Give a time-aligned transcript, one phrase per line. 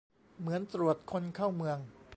[0.39, 1.79] เหมือนตรวจคนเข้าเมือง